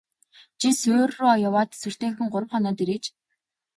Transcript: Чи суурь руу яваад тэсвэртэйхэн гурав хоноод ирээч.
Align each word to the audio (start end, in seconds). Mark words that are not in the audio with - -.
Чи 0.61 0.69
суурь 0.79 1.15
руу 1.19 1.35
яваад 1.49 1.69
тэсвэртэйхэн 1.73 2.27
гурав 2.31 2.49
хоноод 2.51 2.79
ирээч. 2.83 3.05